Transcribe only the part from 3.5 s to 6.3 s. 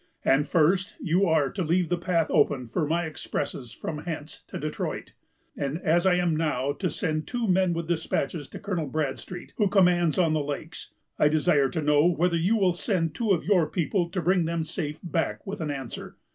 from hence to Detroit; and as I